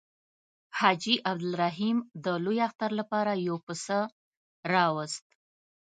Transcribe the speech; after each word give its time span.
حاجي 0.77 1.13
عبدالرحیم 1.31 1.97
د 2.23 2.25
لوی 2.43 2.57
اختر 2.67 2.91
لپاره 2.99 3.31
یو 3.47 3.57
پسه 3.65 3.99
راووست. 4.71 5.25